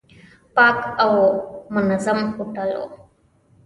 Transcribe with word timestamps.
پاک 0.55 0.77
او 1.03 1.13
منظم 1.73 2.19
هوټل 2.35 2.69
و. 2.77 2.81